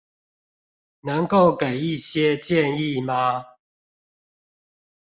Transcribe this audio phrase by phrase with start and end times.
[1.01, 3.57] 能夠給一些建議嗎